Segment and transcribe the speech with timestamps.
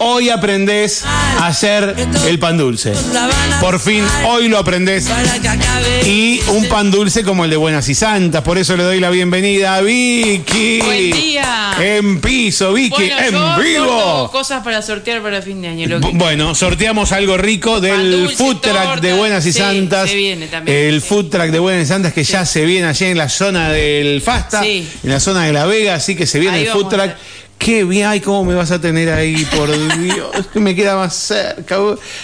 [0.00, 1.94] hoy aprendés a hacer
[2.26, 2.92] el pan dulce.
[3.60, 5.08] Por fin, hoy lo aprendés.
[6.04, 8.42] Y un pan dulce como el de Buenas y Santas.
[8.42, 10.80] Por eso le doy la bienvenida a Vicky.
[10.80, 11.70] Buen día.
[11.80, 14.30] En piso, Vicky, Bueno, en yo vivo.
[14.32, 15.86] cosas para sortear para fin de año.
[15.88, 19.00] lo que- Bu- Bueno, sorteamos algo rico del dulce, food track torta.
[19.06, 20.10] de Buenas y Sí, Santas.
[20.10, 23.04] se viene también, El food track de Buenas y Santas que ya se viene allí
[23.06, 24.88] en la zona del Fasta, Sí.
[25.04, 27.16] en la zona de La Vega, así que se viene Ahí el food track.
[27.58, 29.68] Qué bien, ay, cómo me vas a tener ahí, por
[30.00, 31.76] Dios, que me queda más cerca,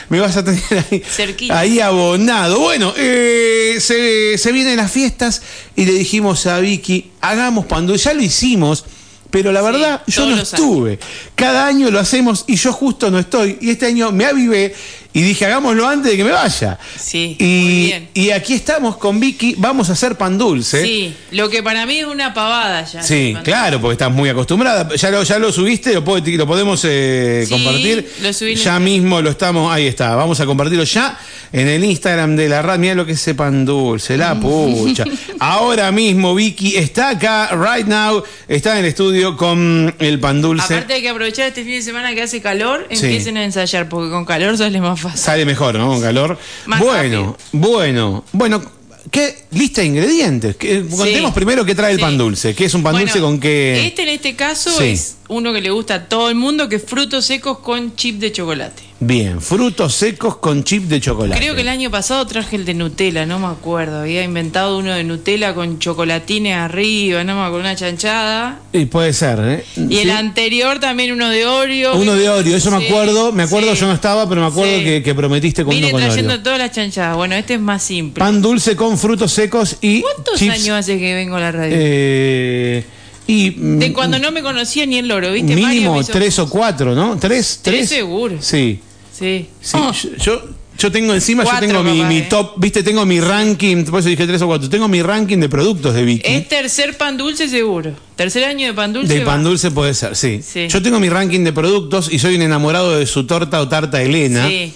[0.08, 1.58] me vas a tener ahí, Cerquita.
[1.58, 2.60] ahí abonado.
[2.60, 5.42] Bueno, eh, se, se vienen las fiestas
[5.74, 8.84] y le dijimos a Vicky, hagamos dulce, ya lo hicimos,
[9.30, 10.52] pero la Sí, verdad yo no años.
[10.52, 10.98] estuve.
[11.34, 13.58] Cada año lo hacemos y yo justo no estoy.
[13.60, 14.72] Y este año me avivé
[15.14, 16.78] y dije, hagámoslo antes de que me vaya.
[17.00, 18.08] Sí, y, muy bien.
[18.12, 20.82] y aquí estamos con Vicky, vamos a hacer pan dulce.
[20.84, 23.02] Sí, lo que para mí es una pavada ya.
[23.02, 24.88] Sí, claro, porque estás muy acostumbrada.
[24.94, 28.10] Ya lo, ya lo subiste, lo, puedo- lo podemos eh, Sí, compartir.
[28.20, 30.14] lo subí ya el- mismo lo estamos, ahí está.
[30.16, 31.18] Vamos a compartirlo ya
[31.52, 32.80] en el Instagram de la radio.
[32.80, 35.04] Mira lo que es ese pan dulce, la pucha.
[35.38, 40.74] Ahora mismo Vicky está acá, right now, está en el estudio con el pan dulce.
[40.74, 43.04] Aparte hay que aprovechar este fin de semana que hace calor, Sí.
[43.06, 45.20] empiecen a ensayar, porque con calor sale más fácil.
[45.20, 45.88] Sale mejor, ¿no?
[45.88, 46.38] Con calor.
[46.66, 48.62] Más bueno, bueno, bueno.
[49.10, 50.56] ¿Qué lista de ingredientes?
[50.56, 52.54] ¿Qué- contemos primero qué trae el pan dulce.
[52.54, 53.86] ¿Qué es un pan Bueno, dulce con qué?
[53.86, 54.84] Este en este caso Sí.
[54.86, 58.18] es uno que le gusta a todo el mundo, que es frutos secos con chip
[58.18, 58.82] de chocolate.
[59.00, 61.38] Bien, frutos secos con chip de chocolate.
[61.40, 64.00] Creo que el año pasado traje el de Nutella, no me acuerdo.
[64.00, 68.60] Había inventado uno de Nutella con chocolatines arriba, no me acuerdo, una chanchada.
[68.72, 69.64] Y puede ser, ¿eh?
[69.76, 71.96] Y el anterior también uno de Oreo.
[71.96, 73.32] Uno de Oreo, eso me acuerdo.
[73.32, 73.80] Me acuerdo, sí.
[73.80, 76.42] yo no estaba, pero me acuerdo que, que prometiste con Vine uno con trayendo Oreo.
[76.42, 77.16] todas las chanchadas.
[77.16, 78.20] Bueno, este es más simple.
[78.20, 80.54] Pan dulce con frutos secos y ¿Cuántos chips.
[80.54, 81.76] años hace que vengo a la radio?
[81.78, 82.84] eh,
[83.26, 85.54] y de cuando no me conocía ni el loro, ¿viste?
[85.54, 87.16] Mínimo hizo- tres o cuatro, ¿no?
[87.18, 87.88] Tres, Tres tres.
[87.88, 88.36] seguro.
[88.40, 88.80] Sí.
[89.18, 89.46] Sí.
[89.60, 90.42] Sí, Oh, yo,
[90.76, 92.26] yo, tengo encima, Cuatro, yo tengo mi, mi eh.
[92.28, 95.48] top, viste, tengo mi ranking, por eso dije tres o cuatro, tengo mi ranking de
[95.48, 96.22] productos de Vicky.
[96.26, 97.92] es tercer pan dulce seguro.
[98.16, 99.14] Tercer año de pan dulce.
[99.14, 99.48] de pan va.
[99.48, 100.40] dulce puede ser, sí.
[100.42, 100.66] Sí.
[100.68, 104.02] Yo tengo mi ranking de productos y soy un enamorado de su torta o tarta
[104.02, 104.48] Elena.
[104.48, 104.72] Sí.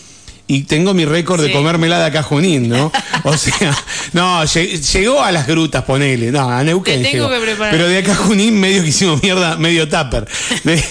[0.50, 2.90] Y tengo mi récord de comérmela de acá Junín, ¿no?
[3.24, 3.76] O sea,
[4.14, 6.32] no, lle- llegó a las grutas, ponele.
[6.32, 7.44] No, a Neuquén Te tengo llegó.
[7.46, 7.54] que.
[7.70, 10.26] Pero de acá Junín medio que hicimos mierda, medio tupper.
[10.64, 10.82] Me,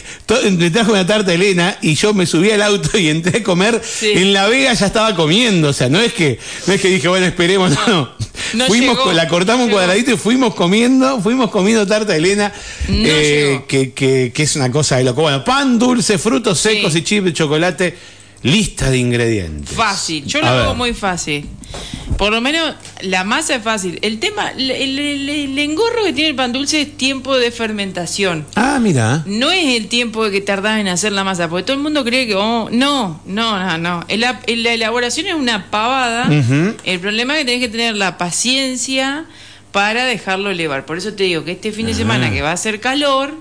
[0.69, 3.81] trajo una tarta Elena y yo me subí al auto y entré a comer.
[3.83, 4.11] Sí.
[4.15, 5.69] En La Vega ya estaba comiendo.
[5.69, 6.37] O sea, no es que,
[6.67, 7.87] no es que dije, bueno, esperemos, no.
[7.87, 8.09] no.
[8.53, 12.53] No fuimos, llegó, con- la cortamos un cuadradito y fuimos comiendo, fuimos comiendo tarta Elena.
[12.87, 15.23] Eh, que, que- que es una cosa de loco.
[15.23, 16.99] Bueno, pan dulce, frutos secos Sí.
[16.99, 17.97] y chip de chocolate.
[18.43, 19.75] Lista de ingredientes.
[19.75, 20.25] Fácil.
[20.25, 21.47] Yo lo hago muy fácil.
[22.17, 23.99] Por lo menos la masa es fácil.
[24.01, 27.51] El tema, el, el- el- el engorro que tiene el pan dulce es tiempo de
[27.51, 28.45] fermentación.
[28.55, 29.23] Ah, mira.
[29.27, 32.25] No es el tiempo que tardás en hacer la masa, porque todo el mundo cree
[32.25, 34.05] que oh, no, no, no, no.
[34.17, 36.27] La, la elaboración es una pavada.
[36.85, 39.25] El problema es que tenés que tener la paciencia
[39.71, 40.85] para dejarlo elevar.
[40.85, 41.95] Por eso te digo que este fin de Ah.
[41.95, 43.33] semana que va a hacer calor,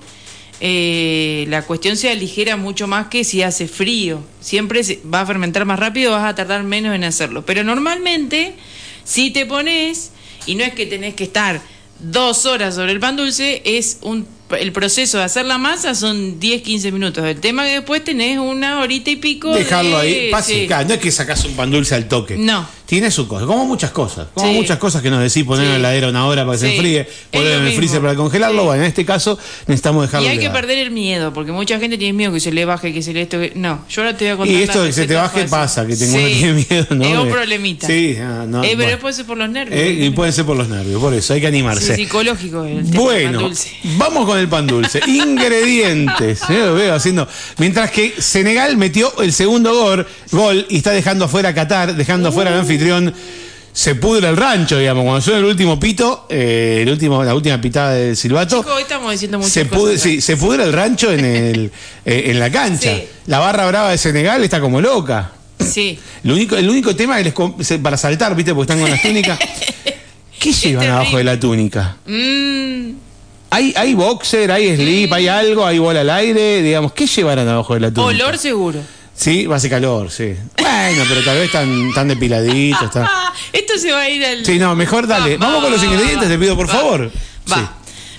[0.60, 4.22] eh, la cuestión se aligera mucho más que si hace frío.
[4.40, 4.80] Siempre
[5.12, 7.44] va a fermentar más rápido, vas a tardar menos en hacerlo.
[7.44, 8.54] Pero normalmente,
[9.04, 10.12] si te pones,
[10.46, 11.60] y no es que tenés que estar
[11.98, 14.26] dos horas sobre el pan dulce, es un
[14.58, 17.24] el proceso de hacer la masa son 10, 15 minutos.
[17.24, 19.52] El tema que después tenés una horita y pico.
[19.54, 20.30] Dejarlo de- ahí.
[20.30, 20.66] Pase, sí.
[20.66, 22.36] claro, no es que sacás un pan dulce al toque.
[22.36, 22.66] No.
[22.86, 23.46] Tiene su cosa.
[23.46, 24.28] Como muchas cosas.
[24.32, 24.54] Como Sí.
[24.54, 27.00] muchas cosas que nos decís poner en la heladera una hora para que se enfríe,
[27.00, 28.62] Es poner lo en el freezer para congelarlo.
[28.64, 29.36] Bueno, en este caso
[29.66, 32.52] necesitamos dejarlo Y hay que perder el miedo, porque mucha gente tiene miedo que se
[32.52, 33.40] le baje, que se le esto.
[33.40, 34.54] que- No, yo ahora te voy a contar.
[34.56, 35.50] Y esto de que se te baje fácil.
[35.50, 37.04] pasa, que tengo tiene miedo, ¿no?
[37.04, 37.88] Es un problemita.
[37.88, 38.90] Sí, ah, no, Eh, pero bueno.
[38.92, 39.80] después es por los nervios.
[39.80, 41.96] Eh, y puede ser por los nervios, por eso hay que animarse.
[41.96, 43.72] psicológico el tema Bueno, dulce.
[43.98, 45.00] vamos con el pan dulce.
[45.06, 46.40] Ingredientes.
[46.48, 47.26] Yo lo veo haciendo.
[47.58, 52.28] Mientras que Senegal metió el segundo gol, gol y está dejando afuera a Qatar, dejando
[52.28, 53.12] afuera al anfitrión.
[53.72, 55.04] Se pudre el rancho, digamos.
[55.04, 58.64] Cuando suena el último pito, eh, el último, la última pitada del silbato.
[58.74, 59.78] Hoy estamos diciendo muchas Se, cosas.
[59.78, 61.70] pudre, sí, se pudre el rancho en, el,
[62.06, 62.94] eh, en la cancha.
[62.96, 63.04] Sí.
[63.26, 65.32] La barra brava de Senegal está como loca.
[65.58, 65.98] Sí.
[66.24, 68.54] El único, el único tema que les com- se- para saltar, ¿viste?
[68.54, 69.38] Porque están con las túnicas.
[70.40, 71.96] ¿Qué llevan abajo de la túnica?
[72.06, 72.90] Mm,
[73.56, 76.60] ¿Hay, hay boxer, hay slip, hay algo, hay bola al aire?
[76.60, 78.24] Digamos, ¿qué llevarán abajo de la túnica?
[78.24, 78.80] olor seguro.
[79.14, 80.34] Sí, va a ser calor, sí.
[80.58, 82.82] Bueno, pero tal vez están tan depiladitos.
[82.82, 83.06] Están...
[83.08, 84.44] Ah, esto se va a ir al.
[84.44, 85.38] Sí, no, mejor dale.
[85.38, 87.10] Va, Vamos va, con los ingredientes, va, te pido por favor.
[87.50, 87.56] Va.
[87.56, 87.62] Sí.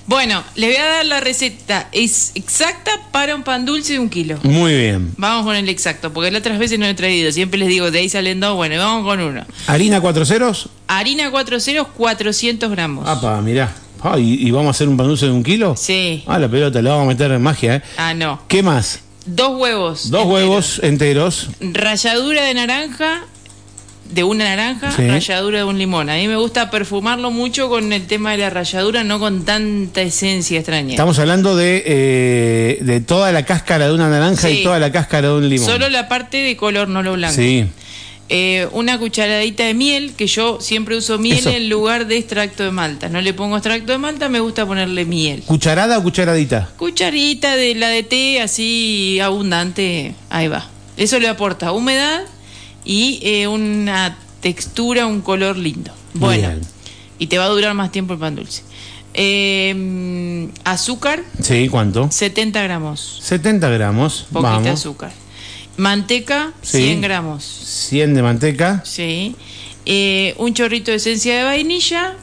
[0.07, 1.87] Bueno, les voy a dar la receta.
[1.91, 4.39] Es exacta para un pan dulce de un kilo.
[4.41, 5.13] Muy bien.
[5.17, 7.31] Vamos con el exacto, porque las otras veces no he traído.
[7.31, 8.55] Siempre les digo, de ahí salen dos.
[8.55, 9.45] Bueno, vamos con uno.
[9.67, 10.69] Harina cuatro ceros.
[10.87, 13.07] Harina 4 ceros, 400 gramos.
[13.07, 13.71] Apa, mirá.
[14.03, 15.75] Ah, ¿y, y vamos a hacer un pan dulce de un kilo?
[15.77, 16.23] Sí.
[16.27, 17.81] Ah, la pelota, le vamos a meter en magia, ¿eh?
[17.97, 18.41] Ah, no.
[18.47, 18.99] ¿Qué más?
[19.25, 20.09] Dos huevos.
[20.09, 20.33] Dos enteros.
[20.33, 21.49] huevos enteros.
[21.59, 23.25] Ralladura de naranja,
[24.13, 25.05] de una naranja, Sí.
[25.05, 26.09] ralladura de un limón.
[26.09, 30.01] A mí me gusta perfumarlo mucho con el tema de la ralladura, no con tanta
[30.01, 30.91] esencia extraña.
[30.91, 34.59] Estamos hablando de, eh, de toda la cáscara de una naranja Sí.
[34.59, 35.67] y toda la cáscara de un limón.
[35.67, 37.35] Solo la parte de color, no lo blanco.
[37.35, 37.65] Sí.
[38.29, 41.49] Eh, una cucharadita de miel, que yo siempre uso miel Eso.
[41.49, 43.07] en lugar de extracto de malta.
[43.07, 45.43] No le pongo extracto de malta, me gusta ponerle miel.
[45.45, 46.69] ¿Cucharada o cucharadita?
[46.77, 50.67] Cucharita de la de té así abundante, ahí va.
[50.97, 52.23] Eso le aporta humedad
[52.83, 55.91] y eh, una textura, un color lindo.
[56.13, 56.61] Bueno, Bien.
[57.19, 58.63] y te va a durar más tiempo el pan dulce.
[59.13, 62.09] Eh, azúcar, Sí, ¿cuánto?
[62.11, 64.25] 70 gramos, 70 gramos.
[64.31, 64.67] poquita Vamos.
[64.69, 65.11] azúcar.
[65.77, 66.77] Manteca, Sí.
[66.79, 67.43] 100 gramos.
[67.43, 68.81] 100 de manteca.
[68.85, 69.35] Sí.
[69.85, 72.15] Eh, un chorrito de esencia de vainilla.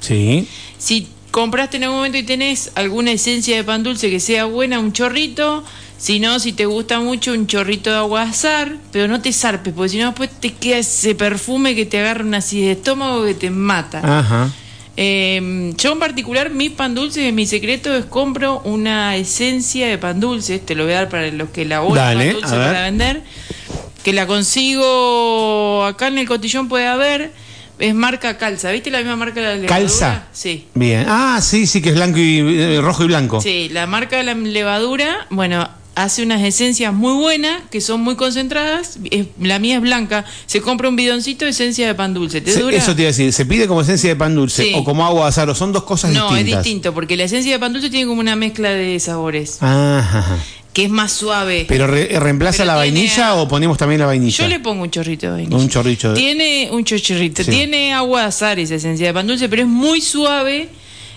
[0.00, 0.48] Sí.
[0.78, 4.78] Si compraste en algún momento y tenés alguna esencia de pan dulce que sea buena,
[4.80, 5.62] un chorrito.
[5.96, 8.76] Si no, si te gusta mucho, un chorrito de agua azar.
[8.90, 12.24] Pero no te zarpes, porque si no, después te queda ese perfume que te agarra
[12.24, 14.00] una acidez de estómago que te mata.
[14.02, 14.50] Ajá.
[14.96, 20.20] Eh, yo en particular, mi pan dulce, mi secreto es compro una esencia de pan
[20.20, 20.58] dulce.
[20.58, 23.22] Te lo voy a dar para los que Dale, pan dulce para vender.
[24.02, 27.32] Que la consigo acá en el cotillón puede haber.
[27.78, 28.70] Es marca Calza.
[28.70, 29.78] ¿Viste la misma marca de la levadura?
[29.78, 30.24] ¿Calza?
[30.32, 30.68] Sí.
[30.74, 31.06] Bien.
[31.08, 33.40] Ah, sí, sí, que es blanco y eh, rojo y blanco.
[33.40, 38.16] Sí, la marca de la levadura, bueno, hace unas esencias muy buenas, que son muy
[38.16, 38.98] concentradas.
[39.10, 40.24] Es- la mía es blanca.
[40.46, 42.40] Se compra un bidoncito de esencia de pan dulce.
[42.40, 42.76] ¿Te Se- dura?
[42.76, 44.72] Eso te iba a decir, ¿se pide como esencia de pan dulce Sí.
[44.74, 46.64] o como agua de azar o son dos cosas no, es distintas?
[46.64, 50.36] distinto, porque la esencia de pan dulce tiene como una mezcla de sabores, Ajá.
[50.72, 51.64] que es más suave.
[51.68, 54.36] ¿Pero re- reemplaza Pero la vainilla a- o ponemos también la vainilla?
[54.44, 55.56] Yo le pongo un chorrito de vainilla.
[55.56, 57.44] Un chorrito de- Tiene un chorrito.
[57.44, 57.50] Sí.
[57.50, 60.68] Tiene agua de azar esa esencia de pan dulce, pero es muy suave,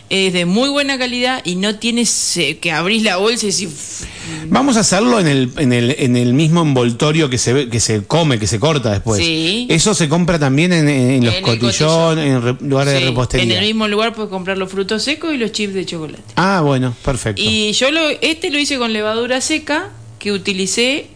[0.09, 4.05] es de muy buena calidad y no tiene ese- que abrís la bolsa y decís,
[4.49, 7.79] Vamos a hacerlo en el, en el, en el mismo envoltorio que se ve- que
[7.79, 9.19] se come, que se corta después.
[9.23, 9.67] Sí.
[9.69, 13.43] Eso se compra también en, en los cotillón, en re- lugares Sí, de repostería.
[13.45, 16.23] En el mismo lugar puedes comprar los frutos secos y los chips de chocolate.
[16.35, 17.41] Ah, bueno, perfecto.
[17.43, 19.89] Y yo lo, este lo hice con levadura seca,
[20.19, 21.07] que utilicé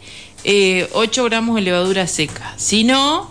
[0.43, 2.53] eh, 8 gramos de levadura seca.
[2.57, 3.30] Si no,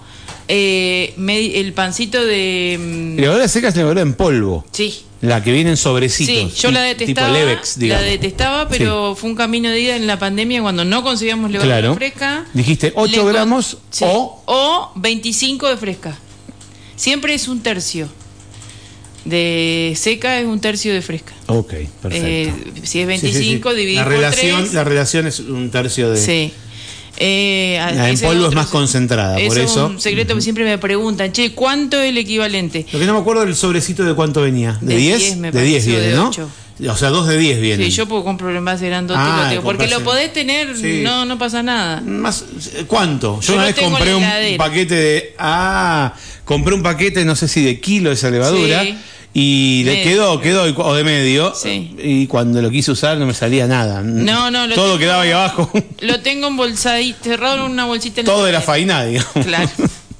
[0.52, 2.76] eh, me- el pancito de...
[2.78, 4.64] mm, Levadura seca es levadura en polvo.
[4.72, 5.02] Sí.
[5.20, 6.52] La que viene en sobrecitos.
[6.54, 10.06] Sí, yo la detestaba, Tipo Levex, la detestaba, pero fue un camino de ida en
[10.06, 11.94] la pandemia cuando no conseguíamos levadura Claro.
[11.94, 12.46] fresca.
[12.54, 16.18] Dijiste 8 Le con- gramos sí, o- o 25 de fresca.
[16.96, 18.08] Siempre es un tercio.
[19.24, 21.34] De seca es un tercio de fresca.
[21.46, 22.26] Ok, perfecto.
[22.26, 23.04] Eh, si es Sí, sí, sí.
[23.04, 24.72] 25, dividido la por relación, tres.
[24.74, 26.16] La relación es un tercio de...
[26.18, 26.52] Sí.
[27.22, 29.86] Eh, en polvo es más concentrada, por eso.
[29.86, 32.86] Es un secreto que siempre me preguntan, che, ¿cuánto es el equivalente?
[32.92, 34.78] Lo que no me acuerdo del sobrecito de cuánto venía.
[34.80, 35.18] ¿De De 10?
[35.18, 36.30] 10 me de 10 pareció, viene, de ¿no?
[36.92, 37.86] O sea, dos de 10 vienen.
[37.90, 41.02] Sí, yo puedo comprar en base grandote, Ah, porque lo podés tener, Sí.
[41.04, 42.00] no, no pasa nada.
[42.00, 42.44] Más,
[42.86, 43.38] ¿Cuánto?
[43.42, 44.24] Yo, Yo una vez compré un
[44.56, 45.34] paquete de.
[45.38, 46.14] Ah,
[46.46, 48.82] compré un paquete, no sé si de kilo de esa levadura.
[48.82, 48.96] Sí.
[49.32, 50.04] Y le Medio.
[50.04, 51.54] quedó, quedó, o de medio.
[51.54, 51.94] Sí.
[52.02, 54.02] Y cuando lo quise usar no me salía nada.
[54.02, 55.70] No, no, lo Todo tengo- quedaba ahí abajo.
[56.00, 58.20] Lo tengo embolsadito, cerrado en una bolsita.
[58.22, 59.30] en Todo era faina, digamos.
[59.46, 59.70] Claro.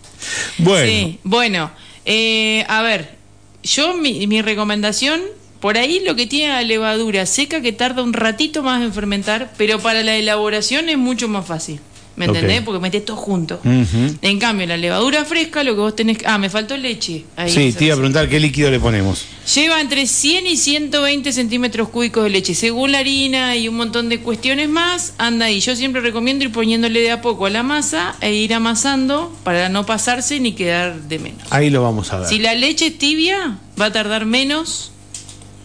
[0.59, 0.87] bueno.
[0.87, 1.71] Sí, bueno,
[2.05, 3.17] eh, a ver,
[3.65, 5.21] yo mi, mi recomendación,
[5.61, 9.53] por ahí lo que tiene la levadura seca que tarda un ratito más en fermentar,
[9.59, 11.81] pero para la elaboración es mucho más fácil.
[12.21, 12.61] ¿Me entendés?
[12.61, 13.61] Porque metés todo junto.
[13.65, 16.19] En cambio, la levadura fresca, lo que vos tenés.
[16.27, 17.25] Ah, me faltó leche.
[17.35, 19.25] Ahí, Sí, te iba a preguntar qué líquido le ponemos.
[19.55, 22.55] Lleva entre 100 y 120 centímetros cúbicos de leche.
[22.55, 25.61] Según la harina y un montón de cuestiones más, anda ahí.
[25.61, 29.71] Yo siempre recomiendo ir poniéndole de a poco a la masa e ir amasando para
[29.71, 31.43] no pasarse ni quedar de menos.
[31.51, 32.29] Ahí lo vamos a ver.
[32.29, 34.93] Si la leche es tibia, va a tardar menos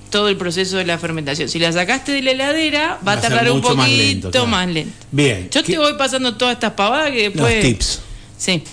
[0.09, 1.49] todo el proceso de la fermentación.
[1.49, 4.47] Si la sacaste de la heladera, va, Va a tardar un poquito más lento, claro.
[4.47, 5.05] más lento.
[5.11, 5.49] Bien.
[5.51, 7.61] Yo ¿Qué- te voy pasando todas estas pavadas que Los después...
[7.61, 8.01] tips.
[8.37, 8.63] Sí.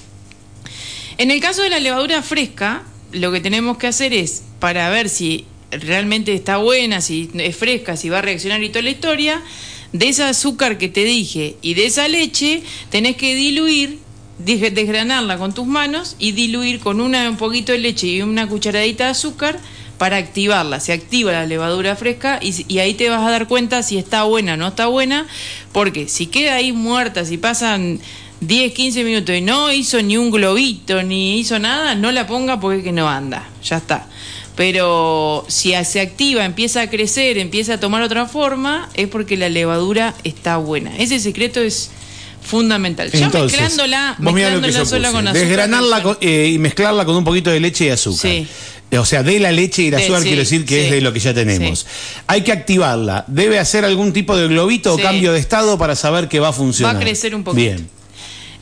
[1.19, 5.09] En el caso de la levadura fresca, lo que tenemos que hacer es, para ver
[5.09, 9.43] si realmente está buena, si es fresca, si va a reaccionar y toda la historia,
[9.93, 13.99] de ese azúcar que te dije y de esa leche, tenés que diluir,
[14.39, 19.05] desgranarla con tus manos y diluir con una, un poquito de leche y una cucharadita
[19.05, 19.61] de azúcar
[20.03, 20.81] para activarla.
[20.81, 24.55] Se activa la levadura fresca y, ahí te vas a dar cuenta si está buena
[24.55, 25.29] o no está buena,
[25.71, 28.01] porque si queda ahí muerta, si pasan
[28.41, 32.59] 10, 15 minutos y no hizo ni un globito, ni hizo nada, no la ponga
[32.59, 34.09] porque es que no anda, ya está.
[34.57, 39.51] Pero si se activa, empieza a crecer, empieza a tomar otra forma, es porque la
[39.51, 40.97] levadura está buena.
[40.97, 41.93] Ese secreto es
[42.43, 43.11] fundamental.
[43.11, 45.13] Ya Entonces, mezclándola, sola puse.
[45.13, 45.33] con azúcar.
[45.35, 48.31] Desgranarla con- eh, y mezclarla con un poquito de leche y azúcar.
[48.31, 48.47] Sí.
[48.91, 50.85] Eh, O sea, de la leche y el azúcar sí, quiero decir que sí.
[50.85, 51.79] es de lo que ya tenemos.
[51.81, 51.87] Sí.
[52.27, 53.25] Hay que activarla.
[53.27, 56.53] Debe hacer algún tipo de globito o cambio de estado para saber que va a
[56.53, 56.97] funcionar.
[56.97, 57.57] Va a crecer un poquito.
[57.63, 57.89] Bien.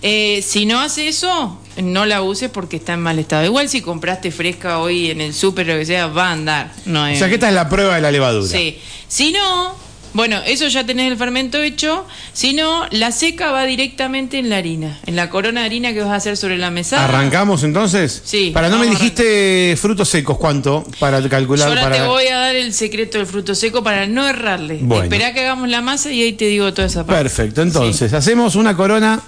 [0.03, 3.45] Eh, si no hace eso, no la uses porque está en mal estado.
[3.45, 6.73] Igual si compraste fresca hoy en el súper o lo que sea, va a andar.
[6.87, 8.47] No O sea que esta es la prueba de la levadura.
[8.51, 8.79] Sí.
[9.09, 9.75] Si no,
[10.13, 12.07] bueno, eso ya tenés el fermento hecho.
[12.33, 16.01] Si no, la seca va directamente en la harina, en la corona de harina que
[16.01, 17.05] vas a hacer sobre la mesa.
[17.05, 18.23] ¿Arrancamos entonces?
[18.25, 20.85] Sí, Para no me dijiste frutos secos, ¿cuánto?
[20.99, 21.69] Para calcular.
[21.69, 21.97] Yo ahora para...
[21.97, 24.79] te voy a dar el secreto del fruto seco para no errarle.
[24.83, 25.05] Bueno.
[25.05, 27.23] Esperá que hagamos la masa y ahí te digo toda esa parte.
[27.23, 29.21] Perfecto, entonces, hacemos una corona.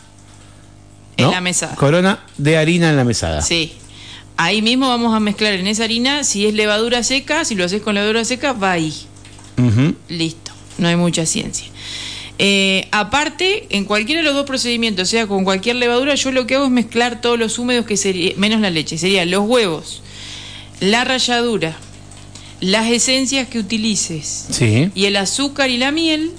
[1.17, 1.77] En la mesada.
[1.77, 3.43] Corona de harina en la mesada.
[3.43, 3.75] Sí.
[4.37, 7.83] Ahí mismo vamos a mezclar en esa harina, si es levadura seca, si lo haces
[7.83, 8.93] con levadura seca, va ahí.
[10.09, 10.42] Listo,
[10.79, 11.67] no hay mucha ciencia.
[12.39, 16.57] Eh, aparte, en cualquiera de los dos procedimientos, sea con cualquier levadura, yo lo que
[16.57, 20.03] hago es mezclar todos los húmedos que sería, menos la leche, serían los huevos,
[20.81, 21.77] la ralladura,
[22.61, 24.91] las esencias que utilices Sí.
[24.95, 26.31] y el azúcar y la miel,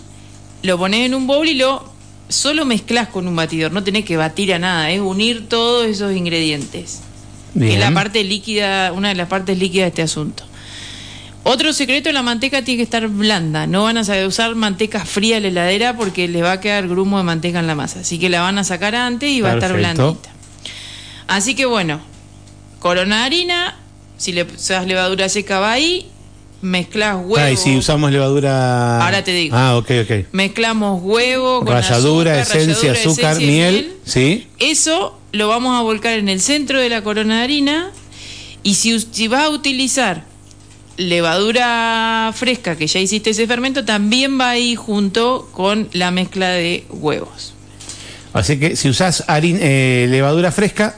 [0.62, 1.92] lo pones en un bowl y lo
[2.28, 6.16] solo mezclas con un batidor, no tenés que batir a nada, es unir todos esos
[6.16, 7.02] ingredientes
[7.54, 7.74] que Bien.
[7.74, 10.44] es la parte líquida, una de las partes líquidas de este asunto.
[11.46, 13.68] Otro secreto, la manteca tiene que estar blanda.
[13.68, 16.88] No van a saber usar manteca fría en la heladera porque les va a quedar
[16.88, 18.00] grumo de manteca en la masa.
[18.00, 20.30] Así que la van a sacar antes y va a estar blandita.
[21.28, 22.00] Así que bueno,
[22.80, 23.76] corona de harina,
[24.18, 26.08] si le usas levadura seca va ahí,
[26.62, 27.38] mezclas huevo.
[27.38, 29.04] Ah, y si usamos levadura.
[29.04, 29.56] Ahora te digo.
[29.56, 30.28] Ah, ok, ok.
[30.32, 33.94] Mezclamos huevo con Ralladura, azúcar, esencia, ralladura, azúcar, esencia miel.
[34.06, 34.48] Sí.
[34.60, 37.92] eso lo vamos a volcar en el centro de la corona de harina
[38.64, 40.24] y si, si vas a utilizar
[40.98, 46.86] levadura fresca que ya hiciste ese fermento, también va ahí junto con la mezcla de
[46.90, 47.54] huevos.
[48.34, 50.96] Así que si usás harin- eh, levadura fresca,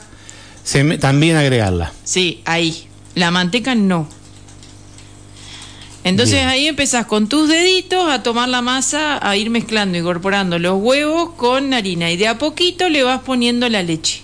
[0.64, 1.92] se también agregarla.
[2.04, 2.86] Sí, ahí.
[3.14, 4.08] La manteca no.
[6.04, 6.48] Entonces Bien.
[6.48, 11.30] ahí empezás con tus deditos a tomar la masa, a ir mezclando, incorporando los huevos
[11.36, 14.20] con harina y de a poquito le vas poniendo la leche.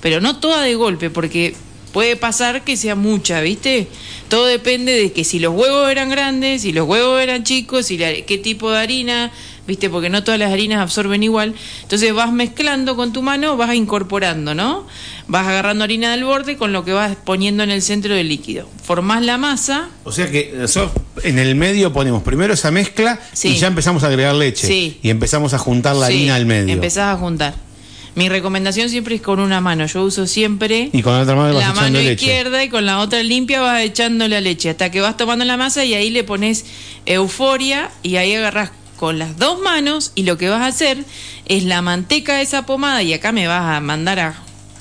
[0.00, 1.54] Pero no toda de golpe, porque
[1.96, 3.88] puede pasar que sea mucha, ¿viste?
[4.28, 7.96] Todo depende de que si los huevos eran grandes, si los huevos eran chicos, si
[7.96, 9.32] la- qué tipo de harina,
[9.66, 9.88] ¿viste?
[9.88, 11.54] Porque no todas las harinas absorben igual.
[11.80, 14.86] Entonces vas mezclando con tu mano, vas incorporando, ¿no?
[15.26, 18.68] Vas agarrando harina del borde con lo que vas poniendo en el centro del líquido.
[18.84, 23.48] Formás la masa, O sea que nosotros en el medio ponemos primero esa mezcla Sí.
[23.48, 24.66] y ya empezamos a agregar leche.
[24.66, 24.98] Sí.
[25.02, 26.74] Y empezamos a juntar la Sí, harina al medio.
[26.74, 27.54] Empezás a juntar.
[28.16, 29.86] Mi recomendación siempre es con una mano.
[29.86, 32.12] Yo uso siempre Y con la otra mano la mano leche.
[32.14, 35.58] izquierda y con la otra limpia vas echando la leche hasta que vas tomando la
[35.58, 36.64] masa y ahí le pones
[37.04, 41.04] euforia y ahí agarras con las dos manos y lo que vas a hacer
[41.44, 44.34] es la manteca de esa pomada y acá me vas a mandar a,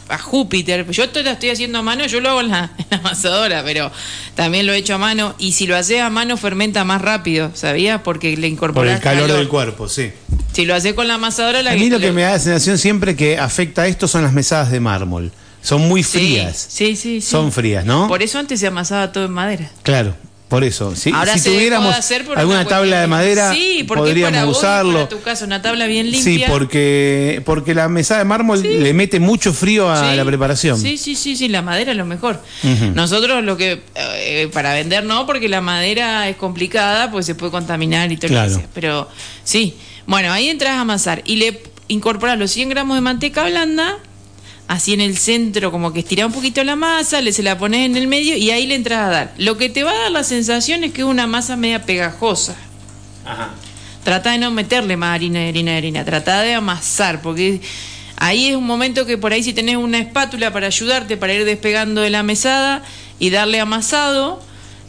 [0.10, 0.90] a Júpiter.
[0.92, 3.64] Yo esto lo estoy haciendo a mano, yo lo hago en la, en la amasadora,
[3.64, 3.92] pero
[4.36, 7.52] también lo he hecho a mano y si lo haces a mano fermenta más rápido,
[7.54, 8.02] ¿sabías?
[8.02, 10.12] Porque le Por incorporas el calor, del cuerpo, sí.
[10.54, 12.40] Si lo haces con la amasadora, la A mí lo que lo- me da la
[12.40, 15.32] sensación siempre que afecta a esto son las mesadas de mármol.
[15.62, 16.66] Son muy Sí, frías.
[16.70, 17.28] Sí, sí, sí.
[17.28, 18.08] Son frías, ¿no?
[18.08, 19.72] Por eso antes se amasaba todo en madera.
[19.82, 20.16] Claro,
[20.48, 20.96] por eso.
[20.96, 21.96] Si, Ahora si tuviéramos
[22.36, 24.94] alguna una tabla de madera, sí, podríamos para vos usarlo.
[24.94, 26.48] para tu casa, una tabla bien Sí, limpia.
[26.50, 30.80] porque, porque la mesada de mármol le mete mucho frío a Sí, la preparación.
[30.80, 32.42] Sí, sí, sí, sí, la madera es lo mejor.
[32.94, 37.52] Nosotros lo que, eh, para vender no, porque la madera es complicada, pues se puede
[37.52, 38.50] contaminar y todo Claro.
[38.52, 38.70] lo que sea.
[38.74, 39.10] Pero
[39.44, 39.75] sí,
[40.06, 43.98] bueno, ahí entras a amasar y le incorporas los 100 gramos de manteca blanda,
[44.68, 47.86] así en el centro, como que estirás un poquito la masa, le se la pones
[47.86, 49.34] en el medio y ahí le entras a dar.
[49.38, 52.56] Lo que te va a dar la sensación es que es una masa media pegajosa.
[54.04, 56.06] Trata de no meterle más harina, harina, harina.
[56.06, 57.62] Trata de amasar, porque
[58.18, 61.46] ahí es un momento que por ahí si tenés una espátula para ayudarte, para ir
[61.46, 62.84] despegando de la mesada
[63.20, 64.44] y darle amasado,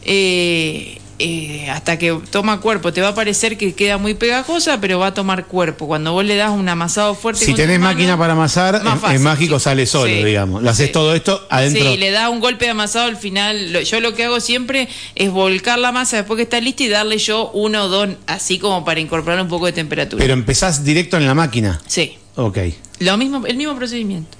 [0.05, 2.93] eh, eh, hasta que toma cuerpo.
[2.93, 5.87] Te va a parecer que queda muy pegajosa, pero va a tomar cuerpo.
[5.87, 8.95] Cuando vos le das un amasado fuerte Si con tenés mano, máquina para amasar, más
[8.95, 9.63] es- fácil, es mágico, sí.
[9.63, 10.23] sale solo, Sí.
[10.23, 10.61] digamos.
[10.63, 10.91] Lo haces Sí.
[10.93, 11.83] todo esto adentro.
[11.91, 13.73] Sí, le da un golpe de amasado al final.
[13.73, 16.87] Lo- Yo lo que hago siempre es volcar la masa después que está lista y
[16.89, 20.21] darle yo uno o dos, así como para incorporar un poco de temperatura.
[20.21, 21.81] Pero empezás directo en la máquina.
[21.87, 22.59] sí, Ok.
[22.99, 24.36] lo mismo, el mismo procedimiento.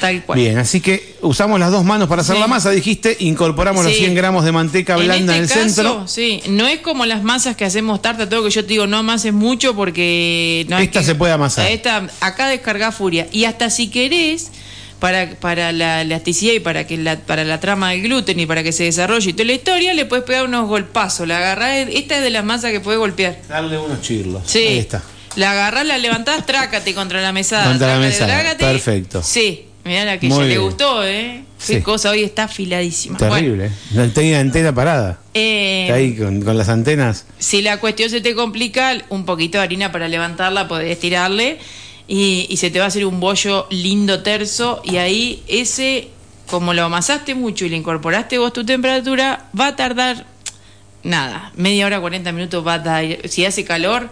[0.00, 0.38] Tal cual.
[0.38, 2.40] Bien, así que usamos las dos manos para hacer Sí.
[2.40, 4.00] la masa, dijiste, incorporamos los Sí.
[4.00, 6.08] 100 gramos de manteca blanda en, este el caso, centro.
[6.08, 8.98] Sí, no es como las masas que hacemos tarta, todo que yo te digo, no
[8.98, 10.66] amases mucho porque...
[10.68, 11.70] No es Esta que- se puede amasar.
[11.70, 13.26] Esta, acá descarga furia.
[13.32, 14.50] Y hasta si querés,
[15.00, 18.62] para, para la elasticidad y para que la, para la trama del gluten y para
[18.62, 21.26] que se desarrolle y toda la historia, le puedes pegar unos golpazos.
[21.28, 23.38] La agarrás, esta es de las masas que puedes golpear.
[23.48, 24.42] Darle unos chirlos.
[24.46, 24.58] Sí.
[24.58, 25.02] Ahí está.
[25.36, 27.66] La agarrás, la levantás, trácate contra la mesada.
[27.66, 28.64] Contra la mesada, trácate.
[28.64, 29.22] perfecto.
[29.22, 31.42] Sí, mirá la que Muy ya le gustó, ¿eh?
[31.66, 31.80] Qué Sí.
[31.82, 33.16] cosa, hoy está afiladísima.
[33.18, 33.70] Bueno, Terrible.
[33.92, 35.18] No tenía antena parada.
[35.34, 37.24] eh, Está ahí con, con las antenas.
[37.38, 41.58] si la cuestión se te complica, un poquito de harina para levantarla, podés tirarle
[42.08, 46.08] y, y se te va a hacer un bollo lindo terso y ahí ese,
[46.46, 50.26] como lo amasaste mucho y le incorporaste vos tu temperatura, va a tardar
[51.02, 54.10] nada, media hora, 40 minutos va a dar, si hace calor,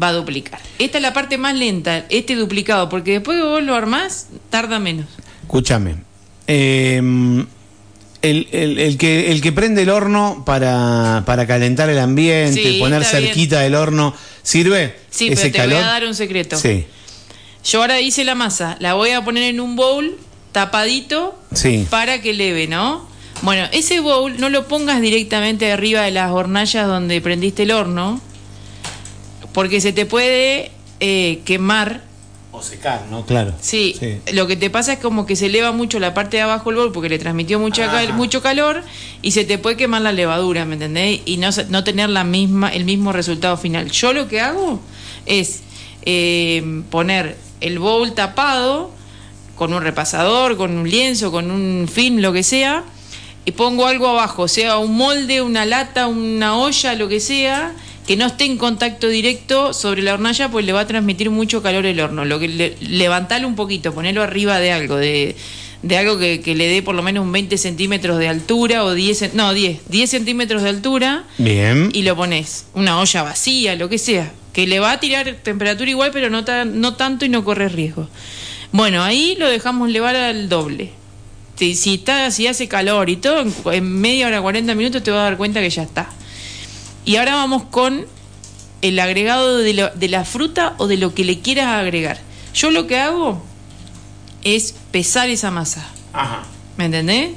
[0.00, 0.60] va a duplicar.
[0.78, 4.78] Esta es la parte más lenta, este duplicado, porque después que vos lo armás, tarda
[4.78, 5.06] menos.
[5.42, 5.96] Escúchame.
[6.46, 6.96] Eh,
[8.22, 12.78] el, el- el que, el que prende el horno para, para calentar el ambiente, Sí,
[12.78, 13.10] poner bien.
[13.10, 14.96] cerquita del horno, ¿sirve?
[15.10, 15.74] Sí, ese pero te calor?
[15.76, 16.56] voy a dar un secreto.
[16.56, 16.84] Sí,
[17.64, 20.16] Yo ahora hice la masa, la voy a poner en un bowl
[20.52, 21.86] tapadito sí.
[21.90, 23.08] para que leve, ¿no?
[23.42, 28.20] Bueno, ese bowl no lo pongas directamente arriba de las hornallas donde prendiste el horno,
[29.52, 32.02] porque se te puede eh, quemar.
[32.54, 33.24] O secar, ¿no?
[33.24, 33.54] Claro.
[33.60, 33.96] Sí,
[34.32, 36.78] lo que te pasa es como que se eleva mucho la parte de abajo del
[36.80, 38.14] bowl porque le transmitió mucha cal- Ajá.
[38.16, 38.82] mucho calor
[39.22, 41.20] y se te puede quemar la levadura, ¿me entendés?
[41.24, 43.90] Y no, se- no tener la misma, el mismo resultado final.
[43.90, 44.80] Yo lo que hago
[45.24, 45.60] es
[46.04, 48.90] eh, poner el bowl tapado
[49.56, 52.84] con un repasador, con un lienzo, con un film, lo que sea,
[53.44, 57.72] y pongo algo abajo, sea un molde, una lata, una olla, lo que sea,
[58.06, 61.62] que no esté en contacto directo sobre la hornalla, pues le va a transmitir mucho
[61.62, 62.24] calor el horno.
[62.24, 65.36] Lo que le- levantalo un poquito, ponerlo arriba de algo, de,
[65.82, 68.92] de algo que, que le dé por lo menos un 20 centímetros de altura o
[68.94, 71.90] 10, cen- no, 10, 10 centímetros de altura Bien.
[71.92, 72.66] y lo pones.
[72.74, 74.32] Una olla vacía, lo que sea.
[74.52, 77.68] Que le va a tirar temperatura igual, pero no, tan- no tanto y no corre
[77.68, 78.08] riesgo.
[78.72, 80.90] Bueno, ahí lo dejamos levar al doble.
[81.56, 85.10] Si, si, está, si hace calor y todo, en, en media hora, 40 minutos te
[85.10, 86.10] vas a dar cuenta que ya está.
[87.04, 88.06] Y ahora vamos con
[88.82, 92.18] el agregado de, lo- de la fruta o de lo que le quieras agregar.
[92.54, 93.42] Yo lo que hago
[94.42, 95.86] es pesar esa masa.
[96.12, 96.42] Ajá.
[96.76, 97.30] ¿Me entendés?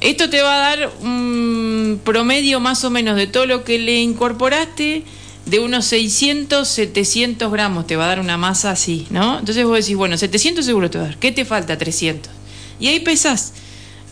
[0.00, 4.00] Esto te va a dar un promedio más o menos de todo lo que le
[4.00, 5.02] incorporaste,
[5.46, 9.38] de unos 600, 700 gramos te va a dar una masa así, ¿no?
[9.40, 11.76] Entonces vos decís, bueno, 700 seguro te va a dar, ¿qué te falta?
[11.78, 12.30] 300.
[12.78, 13.54] Y ahí pesás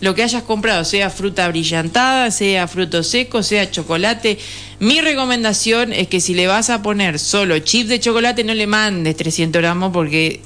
[0.01, 4.39] lo que hayas comprado, sea fruta brillantada, sea fruto seco, sea chocolate.
[4.79, 8.67] Mi recomendación es que si le vas a poner solo chip de chocolate, no le
[8.67, 10.43] mandes 300 gramos porque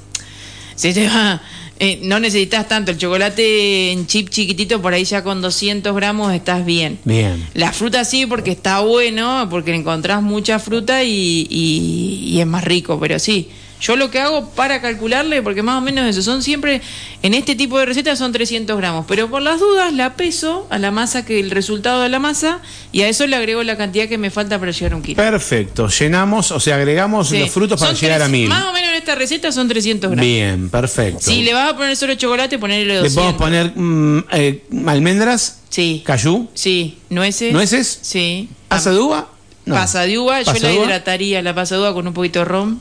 [0.77, 1.43] se te va.
[1.81, 2.91] eh, no necesitas tanto.
[2.93, 6.99] El chocolate en chip chiquitito, por ahí ya con 200 gramos estás bien.
[7.05, 7.45] Bien.
[7.55, 12.63] La fruta sí, porque está bueno, porque encontrás mucha fruta y, y- y es más
[12.65, 13.49] rico, pero sí.
[13.81, 16.83] Yo lo que hago para calcularle, porque más o menos eso, son siempre,
[17.23, 20.79] en este tipo de recetas son 300 gramos, pero por las dudas la peso a
[20.79, 22.61] la masa, que el resultado de la masa,
[22.93, 25.17] y a eso le agrego la cantidad que me falta para llegar a un kilo.
[25.17, 25.89] Perfecto.
[25.89, 27.39] Llenamos, o sea, agregamos Sí.
[27.39, 28.49] los frutos para Son llegar a mil.
[28.49, 30.25] Más o menos en esta receta son 300 gramos.
[30.27, 31.21] Bien, perfecto.
[31.23, 33.15] Si le vas a poner solo chocolate, ponerle Le 200.
[33.15, 36.03] podemos poner mm, eh, almendras, Sí.
[36.05, 36.99] cayú, Sí.
[37.09, 37.53] ¿Nueces?
[37.53, 38.49] nueces, Sí.
[38.69, 39.29] pasa de uva.
[39.67, 39.75] No.
[39.75, 42.39] Pasa de uva, yo ¿Pasa la de hidrataría la pasa de uva con un poquito
[42.41, 42.81] de ron.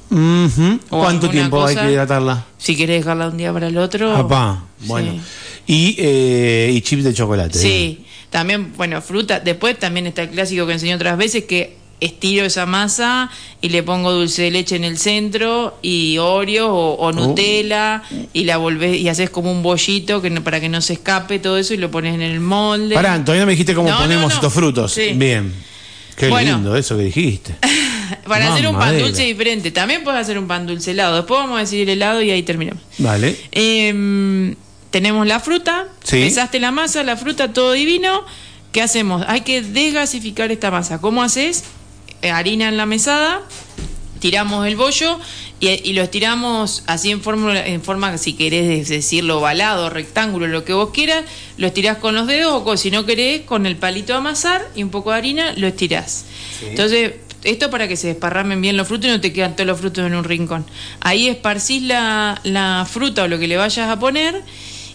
[0.90, 2.46] O ¿Cuánto tiempo hay que hidratarla?
[2.58, 4.14] Si querés dejarla un día para el otro.
[4.14, 5.12] Papá, bueno.
[5.14, 5.20] Sí.
[5.68, 7.58] Y, eh, y chips de chocolate.
[7.60, 9.40] Sí, también, bueno, fruta.
[9.40, 13.30] Después también está el clásico que enseñé otras veces que estiro esa masa
[13.62, 17.08] y le pongo dulce de leche en el centro y Oreo o, Oh.
[17.08, 20.80] o Nutella y la volvés y haces como un bollito que no- para que no
[20.82, 22.96] se escape todo eso y lo pones en el molde.
[22.96, 24.34] Pará, todavía no me dijiste cómo No, ponemos no.
[24.34, 24.94] estos frutos.
[24.94, 25.12] Sí.
[25.14, 25.54] Bien.
[26.20, 26.56] Qué Bueno.
[26.58, 27.56] lindo eso que dijiste.
[28.28, 29.72] para hacer un pan dulce diferente.
[29.72, 31.16] También puedes hacer un pan dulce helado.
[31.16, 32.84] Después vamos a decir el helado y ahí terminamos.
[32.98, 33.36] Vale.
[33.52, 34.56] Em,
[34.92, 36.18] tenemos la fruta, Sí.
[36.18, 38.24] pesaste la masa, la fruta, todo divino.
[38.74, 39.24] ¿Qué hacemos?
[39.28, 41.00] Hay que desgasificar esta masa.
[41.00, 41.64] ¿Cómo haces?
[42.22, 43.42] Eh, harina en la mesada,
[44.20, 45.18] tiramos el bollo
[45.60, 50.64] y, y lo estiramos así en forma, en forma, si querés decirlo, ovalado, rectángulo, lo
[50.66, 51.26] que vos quieras,
[51.58, 54.66] lo estirás con los dedos o con- si no querés, con el palito de amasar
[54.76, 56.26] y un poco de harina, lo estirás.
[56.70, 59.80] Entonces, esto para que se desparramen bien los frutos y no te quedan todos los
[59.80, 60.66] frutos en un rincón.
[61.02, 64.42] Ahí esparcís la, la fruta o lo que le vayas a poner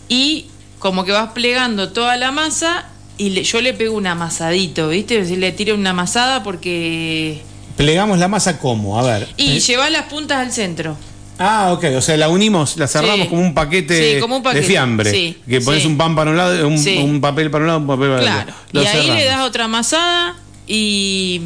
[0.08, 0.46] y
[0.78, 5.14] como que vas plegando toda la masa y le- yo le pego un amasadito, ¿viste?
[5.16, 7.40] Es decir, le tiro una amasada porque...
[7.76, 9.28] Plegamos la masa como, a ver.
[9.36, 10.96] Y Eh, llevas las puntas al centro.
[11.38, 13.26] Ah, ok, o sea, la unimos, la cerramos Sí.
[13.28, 15.10] como un paquete Sí, como un paquete, de fiambre.
[15.10, 18.08] sí, que pones un pan para un lado, un, papel para un lado, un papel
[18.10, 18.42] para el Claro.
[18.52, 18.54] otro.
[18.70, 19.16] Lo y ahí cerramos.
[19.16, 20.36] le das otra amasada
[20.68, 21.40] y,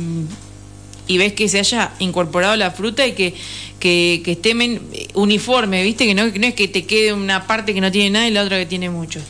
[1.07, 3.35] y ves que se haya incorporado la fruta y que,
[3.81, 4.83] que, que esté men-
[5.15, 6.05] uniforme, ¿viste?
[6.05, 8.31] Que no, que no es que te quede una parte que no tiene nada y
[8.31, 9.21] la otra que tiene mucho.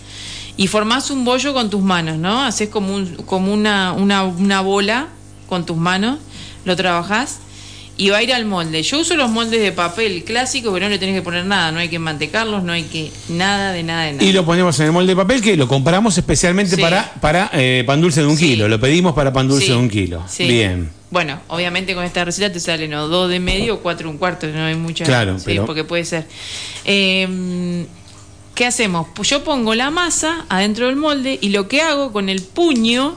[0.57, 2.43] Y formás un bollo con tus manos, ¿no?
[2.43, 5.07] Haces como, un, como una, una, una bola
[5.49, 6.19] con tus manos,
[6.65, 7.39] lo trabajás
[7.97, 8.81] y va a ir al molde.
[8.85, 11.81] Yo uso los moldes de papel clásicos que no le tenés que poner nada, no
[11.81, 14.25] hay que mantecarlos, no hay que nada de nada de nada.
[14.25, 16.81] Y lo ponemos en el molde de papel que lo compramos especialmente Sí.
[16.83, 18.51] para, para eh, pan dulce de un Sí.
[18.51, 18.69] kilo.
[18.69, 20.25] Lo pedimos para pan dulce Sí, de un kilo.
[20.39, 20.91] Bien.
[21.11, 24.47] Bueno, obviamente con esta receta te salen o dos de medio o cuatro un cuarto,
[24.47, 25.05] no hay mucha.
[25.05, 26.27] Claro, sí, pero- porque puede ser.
[26.85, 27.85] Eh,
[28.55, 29.07] ¿Qué hacemos?
[29.15, 33.17] Pues yo pongo la masa adentro del molde y lo que hago con el puño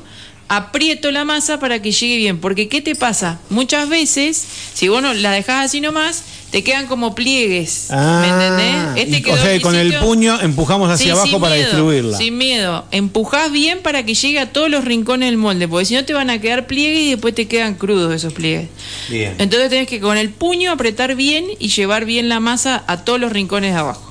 [0.53, 2.39] aprieto la masa para que llegue bien.
[2.39, 3.39] Porque ¿qué te pasa?
[3.49, 7.87] Muchas veces, si vos no la dejás así nomás, te quedan como pliegues.
[7.89, 8.75] ¿Me entendés?
[9.07, 12.17] Este Ah, y- o sea, con el puño empujamos hacia Sí, abajo para miedo, distribuirla.
[12.17, 12.83] Sin miedo.
[12.91, 16.13] Empujás bien para que llegue a todos los rincones del molde, porque si no te
[16.13, 18.67] van a quedar pliegues y después te quedan crudos esos pliegues.
[19.09, 19.33] Bien.
[19.37, 23.21] Entonces tenés que con el puño apretar bien y llevar bien la masa a todos
[23.21, 24.10] los rincones de abajo.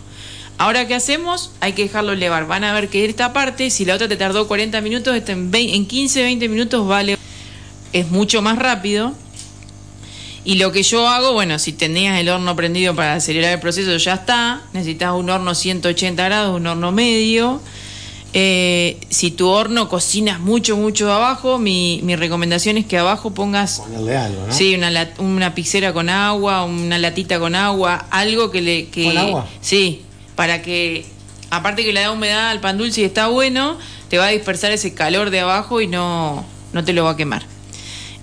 [0.61, 1.53] Ahora, ¿qué hacemos?
[1.61, 2.47] Hay que dejarlo elevar.
[2.47, 5.51] Van a ver que esta parte, si la otra te tardó 40 minutos, esta en,
[5.51, 7.17] 20 en 15, 20 minutos vale.
[7.95, 9.15] Es mucho más rápido.
[10.45, 13.97] Y lo que yo hago, bueno, si tenías el horno prendido para acelerar el proceso,
[13.97, 14.61] ya está.
[14.75, 17.63] Necesitas un horno 180 grados, un horno medio.
[18.35, 23.79] Eh, si tu horno cocinas mucho, mucho abajo, mi, mi recomendación es que abajo pongas
[23.79, 24.53] Ponerle algo, ¿no?
[24.53, 28.89] Sí, una, una pixera con agua, una latita con agua, algo que le...
[28.89, 29.49] Que, ¿Con agua?
[29.63, 30.03] Sí,
[30.41, 31.05] para que,
[31.51, 33.77] aparte que le da humedad al pan dulce y está bueno,
[34.09, 37.17] te va a dispersar ese calor de abajo y no, no te lo va a
[37.19, 37.43] quemar.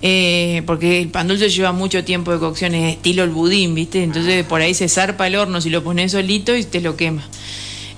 [0.02, 4.02] Eh, porque el pan dulce lleva mucho tiempo de cocción, es estilo el budín, ¿viste?
[4.02, 7.22] Entonces por ahí se zarpa el horno si lo pones solito y te lo quema.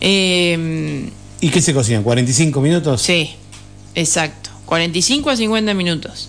[0.03, 1.09] Eh,
[1.41, 2.05] ¿Y qué se cocinan?
[2.05, 3.01] ¿45 minutos?
[3.01, 3.31] Sí,
[3.95, 4.51] exacto.
[4.67, 6.29] 45 a 50 minutos.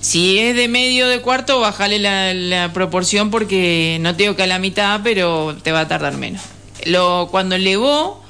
[0.00, 4.44] Si es de medio de cuarto, bajale la, la proporción porque no te digo que
[4.44, 6.42] a la mitad, pero te va a tardar menos.
[6.86, 8.22] Lo, cuando elevó,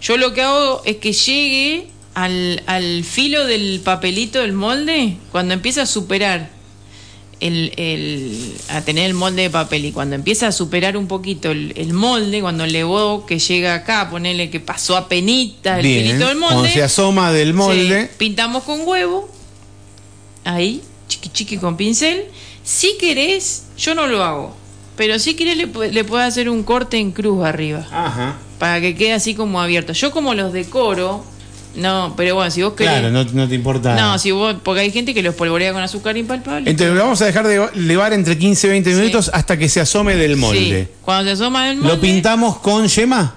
[0.00, 5.54] yo lo que hago es que llegue al, al filo del papelito del molde, cuando
[5.54, 6.50] empieza a superar
[7.40, 11.50] el, el- a tener el molde de papel y cuando empieza a superar un poquito
[11.50, 16.06] el, el molde, cuando elevó que llega acá, ponele que pasó a penita el Bien.
[16.06, 16.54] filito del molde.
[16.54, 18.02] Cuando se asoma del molde.
[18.02, 19.28] Sí, pintamos con huevo.
[20.44, 22.24] Ahí, chiqui chiqui con pincel.
[22.64, 24.56] Si querés, yo no lo hago.
[24.96, 27.86] Pero si querés le, le puedes hacer un corte en cruz arriba.
[27.90, 28.34] Ajá.
[28.58, 29.92] Para que quede así como abierto.
[29.92, 31.24] Yo como los decoro.
[31.74, 32.92] No, pero bueno, si vos querés.
[33.00, 33.94] Claro, no, no te importa.
[33.96, 34.56] No, si vos.
[34.62, 36.70] Porque hay gente que los polvorea con azúcar impalpable.
[36.70, 38.96] Entonces lo vamos a dejar de levar entre 15 y 20 Sí.
[39.00, 40.84] minutos hasta que se asome del molde.
[40.84, 40.94] Sí.
[41.00, 41.94] Cuando se asoma del molde.
[41.94, 43.36] ¿Lo pintamos con yema?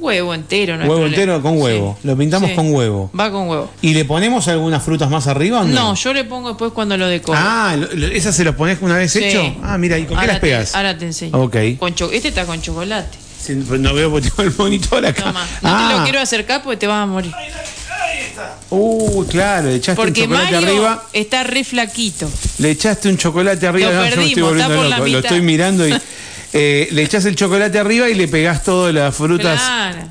[0.00, 1.22] Huevo entero, no hay Huevo problema.
[1.22, 1.98] entero con huevo.
[2.02, 3.10] Lo pintamos con huevo.
[3.18, 3.70] Va con huevo.
[3.82, 5.72] ¿Y le ponemos algunas frutas más arriba o no?
[5.74, 7.38] No, yo le pongo después cuando lo decoro.
[7.40, 9.22] Ah, lo- lo- ¿esas se los pones una vez Sí.
[9.24, 9.54] hecho?
[9.62, 10.74] Ah, mira, ¿y con qué Ahora las pegas?
[10.74, 11.36] Ahora te enseño.
[11.38, 11.56] Ok.
[11.78, 13.18] Con cho- este está con chocolate.
[13.40, 15.22] Sí, pero no veo porque tengo el monitor acá.
[15.24, 15.44] Toma.
[15.62, 17.32] No ah, te lo quiero acercar porque te vas a morir.
[18.70, 21.04] Uh, claro, le echaste Porque un chocolate Mario arriba.
[21.12, 22.30] está re flaquito.
[22.58, 23.90] Le echaste un chocolate arriba.
[23.90, 25.08] Lo no, yo me estoy perdimos, está volviendo por la loco.
[25.08, 25.24] Lo mitad.
[25.32, 25.94] estoy mirando y.
[26.52, 29.60] eh, le echás el chocolate arriba y le pegás todas las frutas.
[29.60, 30.08] Claro.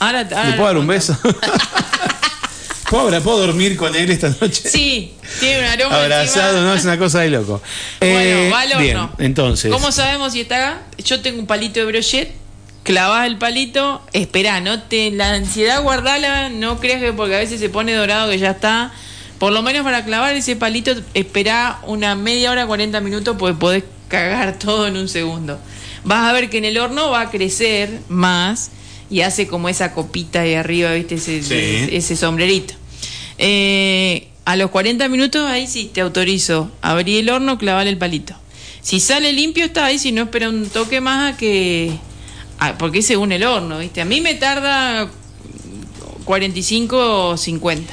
[0.00, 1.18] Ahora, ahora ¿Le puedo dar un beso?
[1.20, 1.58] contamos.
[2.90, 4.68] ¿Puedo, ¿Puedo dormir con él esta noche?
[4.68, 5.96] Sí, tiene un aroma.
[5.96, 6.68] Abrazado, encima.
[6.68, 6.74] ¿no?
[6.74, 7.60] Es una cosa de loco.
[8.00, 8.52] Bueno, Eh.
[8.78, 9.72] Bien, entonces.
[9.72, 10.82] ¿Cómo sabemos si está?
[10.98, 12.30] Yo tengo un palito de brochet,
[12.82, 17.58] clavás el palito, esperá, no te, la ansiedad guardala, no creas que porque a veces
[17.58, 18.92] se pone dorado que ya está.
[19.38, 23.84] Por lo menos para clavar ese palito, esperá una media hora, 40 minutos, porque podés
[24.14, 25.58] cagar todo en un segundo.
[26.04, 28.70] Vas a ver que en el horno va a crecer más
[29.10, 31.16] y hace como esa copita de arriba, ¿viste?
[31.16, 31.54] Ese, Sí.
[31.54, 32.74] ese- ese sombrerito.
[33.38, 36.70] Eh, a los 40 minutos, ahí sí te autorizo.
[36.82, 38.34] Abrí el horno, clavar el palito.
[38.82, 39.98] Si sale limpio, está ahí.
[39.98, 41.92] Si no, espera un toque más a que.
[42.58, 44.00] ah, porque según el horno, ¿viste?
[44.00, 45.08] A mí me tarda
[46.24, 47.92] 45 o 50.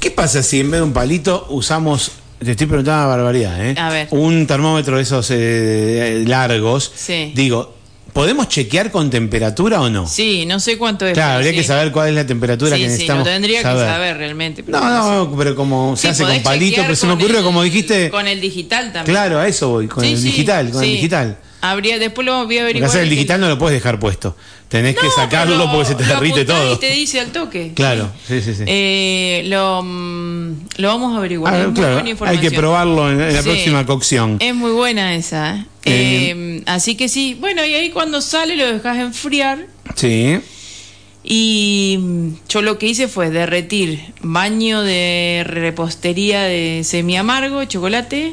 [0.00, 2.12] ¿Qué pasa si en vez de un palito usamos,
[2.44, 3.74] te estoy preguntando una barbaridad, ¿eh?
[3.78, 4.08] A ver.
[4.10, 6.90] Un termómetro de esos eh, largos.
[6.94, 7.32] Sí.
[7.34, 7.74] Digo,
[8.12, 10.06] ¿podemos chequear con temperatura o no?
[10.06, 11.12] Sí, no sé cuánto es.
[11.14, 11.58] Claro, habría sí.
[11.58, 13.26] que saber cuál es la temperatura Sí, que sí, necesitamos.
[13.26, 13.84] lo tendría saber.
[13.86, 14.64] que saber realmente.
[14.66, 17.44] No, no no, pero como se Sí, hace con palito, pero se me ocurrió, el-
[17.44, 18.10] como dijiste.
[18.10, 19.04] Con el digital también.
[19.14, 20.94] Claro, a eso voy, con Sí, el sí, digital, con el sí.
[20.96, 21.36] digital.
[21.62, 22.96] Habría, después lo voy a averiguar.
[22.96, 24.36] el que- digital no lo puedes dejar puesto.
[24.68, 26.72] Tenés que sacarlo pero porque se te lo derrite todo.
[26.74, 27.72] Y te dice al toque.
[27.74, 28.62] Claro, sí, sí, sí.
[28.66, 31.52] Eh, lo, mm, lo vamos a averiguar.
[31.54, 33.48] Ah, es muy claro, hay que probarlo en, en la Sí.
[33.48, 34.36] próxima cocción.
[34.40, 35.56] Es muy buena esa.
[35.56, 35.64] ¿eh?
[35.86, 37.36] Eh, Eh, así que sí.
[37.40, 39.66] Bueno, y ahí cuando sale lo dejas enfriar.
[39.96, 40.38] Sí.
[41.22, 48.32] Y mm, yo lo que hice fue derretir baño de repostería de semi amargo, chocolate,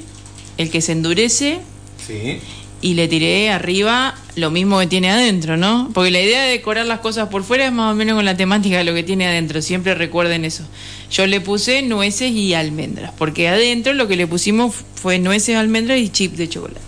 [0.58, 1.60] el que se endurece.
[2.06, 2.40] Sí.
[2.82, 5.90] Y le tiré arriba lo mismo que tiene adentro, ¿no?
[5.94, 8.38] Porque la idea de decorar las cosas por fuera es más o menos con la
[8.38, 9.62] temática de lo que tiene adentro.
[9.62, 10.63] Siempre recuerden eso.
[11.10, 16.00] Yo le puse nueces y almendras, porque adentro lo que le pusimos fue nueces, almendras
[16.00, 16.87] y chip de chocolate.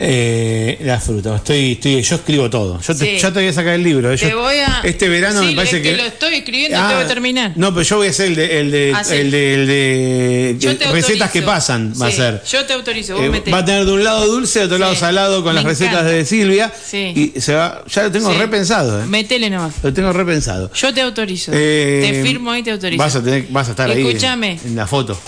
[0.00, 2.80] Eh, la fruta, estoy, estoy, yo escribo todo.
[2.80, 3.18] Yo te, Sí.
[3.20, 4.14] ya te voy a sacar el libro.
[4.14, 5.90] Yo- Te voy a- Este verano Sí, me parece es que.
[5.90, 7.52] que lo estoy escribiendo, Ah, tengo que terminar.
[7.56, 9.14] No, pero yo voy a hacer el de, el de, Ah, sí.
[9.16, 12.42] el de, el de- Yo te recetas que pasan, va a ser.
[12.48, 13.52] Yo te autorizo, vos Eh, metés.
[13.52, 16.04] va a tener de un lado dulce, de otro lado salado con Me las recetas
[16.04, 16.72] de Silvia.
[16.84, 17.32] Sí.
[17.34, 19.06] Y se va, ya lo tengo repensado, ¿eh?
[19.06, 19.74] Metele nomás.
[19.82, 20.70] Lo tengo repensado.
[20.74, 21.50] Yo te autorizo.
[21.54, 23.02] Eh, te firmo ahí, te autorizo.
[23.02, 24.06] Vas a, tener, vas a estar ahí.
[24.06, 24.52] Escúchame.
[24.62, 25.18] En, en la foto.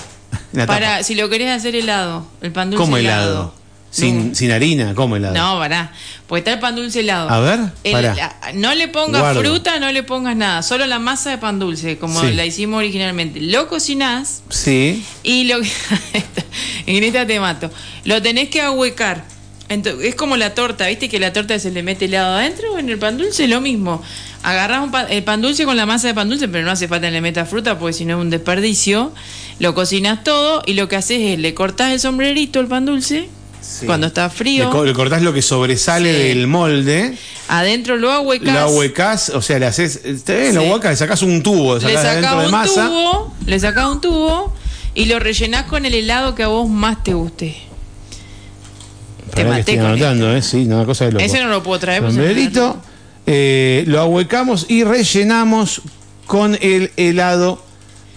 [0.52, 3.30] en la Para, si lo querés hacer helado, el pan dulce ¿Cómo helado.
[3.33, 3.60] helado?
[3.90, 4.35] Sin, No.
[4.37, 5.35] sin harina, ¿cómo helado?
[5.35, 5.92] No, pará.
[6.29, 7.29] Porque está el pan dulce helado.
[7.29, 8.14] A ver, El- pará.
[8.14, 9.40] la- no le pongas Guardo.
[9.40, 10.62] fruta, no le pongas nada.
[10.62, 12.33] Solo la masa de pan dulce, como Sí.
[12.35, 13.40] la hicimos originalmente.
[13.40, 15.05] Lo cocinás Sí.
[15.24, 15.59] y lo
[16.87, 17.70] en esta te mato.
[18.05, 19.24] Lo tenés que ahuecar.
[19.68, 21.09] Ento- es como la torta, ¿viste?
[21.09, 22.76] Que la torta se le mete helado adentro.
[22.79, 24.03] En el pan dulce lo mismo.
[24.42, 26.88] Agarrás un pa- el pan dulce con la masa de pan dulce, pero no hace
[26.88, 29.12] falta que le metas fruta porque si no es un desperdicio.
[29.61, 33.29] Lo cocinas todo y lo que haces es le cortás el sombrerito al pan dulce
[33.61, 33.87] Sí.
[33.87, 34.70] cuando está Le, frío.
[34.70, 36.29] co- le cortás lo que sobresale Sí.
[36.29, 37.16] del molde,
[37.49, 38.53] Adentro lo ahuecás.
[38.55, 40.01] lo ahuecás, o sea, le haces.
[40.05, 40.68] Está bien, lo Sí.
[40.68, 42.87] ahuecas, le sacás un tubo, le le sacás de sacás de un masa.
[42.88, 44.53] tubo, le sacás un tubo
[44.94, 47.57] y lo rellenás con el helado que a vos más te guste.
[49.35, 50.42] Te Pará maté con anotando, ¿eh?
[50.42, 51.25] Sí, no, una cosa de loco.
[51.25, 52.03] Ese no lo puedo traer.
[52.03, 52.77] me Sombrerito,
[53.27, 55.83] eh, lo ahuecamos y rellenamos
[56.27, 57.62] con el helado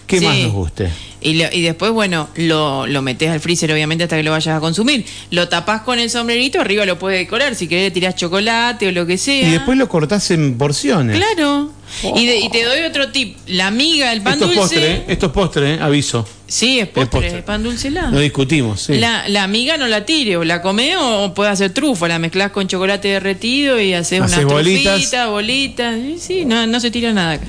[0.06, 0.90] que más nos guste.
[1.24, 4.56] Y, lo- y después, bueno, lo, lo metés al freezer, obviamente, hasta que lo vayas
[4.56, 5.06] a consumir.
[5.30, 7.54] Lo tapás con el sombrerito, arriba lo puedes decorar.
[7.54, 9.48] Si querés, le tirás chocolate o lo que sea.
[9.48, 11.16] Y después lo cortás en porciones.
[11.16, 11.72] Claro.
[12.14, 13.38] Y, de- y te doy otro tip.
[13.46, 14.74] La amiga del pan Esto es dulce.
[14.74, 15.04] postre, ¿eh?
[15.08, 15.78] esto es postre, ¿eh?
[15.80, 16.28] aviso.
[16.46, 17.42] Sí, es postre, postre.
[17.42, 18.10] pan dulce helado.
[18.12, 18.96] Lo discutimos, sí.
[18.98, 22.50] La, la amiga no la tire, o la come o puede hacer trufa, la mezclás
[22.50, 24.92] con chocolate derretido y haces unas bolitas.
[24.94, 25.94] trufitas, bolitas.
[25.96, 27.46] Sí, Sí, no, no se tira nada acá.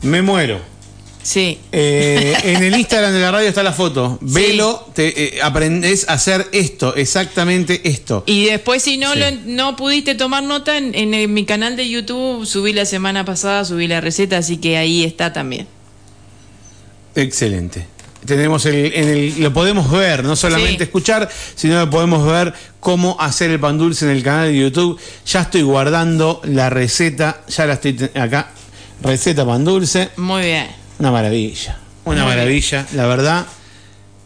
[0.00, 0.60] Me muero.
[1.22, 1.58] Sí.
[1.70, 4.18] Eh, en el Instagram de la radio está la foto.
[4.20, 4.32] Sí.
[4.32, 8.24] Velo, te eh, aprendes a hacer esto, exactamente esto.
[8.26, 9.18] Y después, si no Sí.
[9.20, 13.64] lo, no pudiste tomar nota, en, en, mi canal de YouTube subí la semana pasada,
[13.66, 15.66] subí la receta, así que ahí está también.
[17.14, 17.86] Excelente.
[18.24, 20.82] Tenemos el, en el, lo podemos ver, no solamente Sí.
[20.84, 24.98] escuchar, sino que podemos ver cómo hacer el pan dulce en el canal de YouTube.
[25.26, 28.50] Ya estoy guardando la receta, ya la estoy acá.
[29.02, 30.79] Receta pan dulce, Muy bien.
[31.00, 33.46] Una maravilla, una maravilla, la verdad.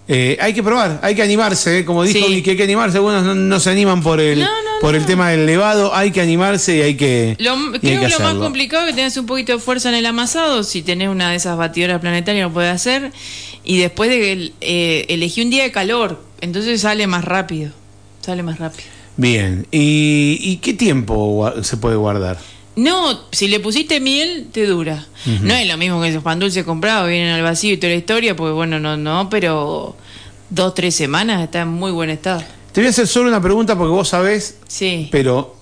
[0.07, 1.85] Eh, hay que probar, hay que animarse, ¿eh?
[1.87, 2.35] como dijo Sí.
[2.35, 2.99] Vicky, hay que animarse.
[2.99, 6.11] Algunos no, no se animan por el, No, no, por el tema del levado, hay
[6.11, 7.37] que animarse y hay que.
[7.39, 9.89] Lo, y hay creo que lo más complicado es que tengas un poquito de fuerza
[9.89, 10.63] en el amasado.
[10.63, 13.13] Si tenés una de esas batidoras planetarias, lo puedes hacer.
[13.65, 17.71] Y después de que eh, elegí un día de calor, entonces sale más rápido.
[18.21, 18.85] Sale más rápido.
[19.17, 22.37] Bien, ¿y, y qué tiempo se puede guardar?
[22.77, 25.07] No, si le pusiste miel, te dura.
[25.43, 27.99] No es lo mismo que esos pan dulces comprados, vienen al vacío y toda la
[27.99, 29.97] historia, porque bueno, no, no, pero
[30.51, 32.43] dos, tres semanas está en muy buen estado.
[32.73, 35.09] Te voy a hacer solo una pregunta porque vos sabés, Sí.
[35.13, 35.55] pero